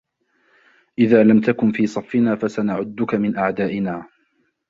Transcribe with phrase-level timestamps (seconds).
[0.99, 4.05] إذا لم تكن في صفنا فسنعدك من أعدائنا.